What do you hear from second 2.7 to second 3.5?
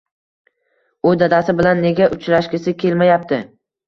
kelmayapti